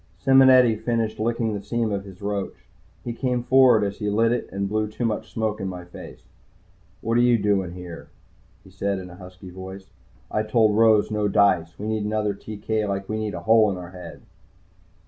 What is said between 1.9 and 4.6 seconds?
of his roach. He came forward as he lit it